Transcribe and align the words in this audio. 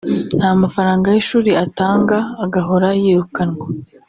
nta 0.37 0.49
namafaranga 0.51 1.07
y’ishuri 1.13 1.51
atanga 1.65 2.17
agahora 2.45 2.87
yirukanwa 3.01 3.65